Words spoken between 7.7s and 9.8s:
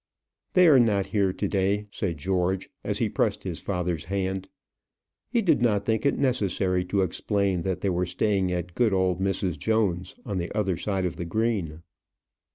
they were staying at good old Mrs.